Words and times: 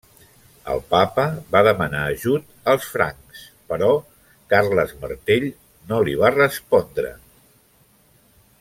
El 0.75 0.79
Papa 0.93 1.25
va 1.55 1.61
demanar 1.67 1.99
ajut 2.13 2.71
als 2.73 2.87
francs, 2.93 3.43
però 3.73 3.91
Carles 4.55 4.95
Martell 5.05 5.47
no 5.93 6.01
li 6.09 6.17
va 6.23 6.33
respondre. 6.39 7.13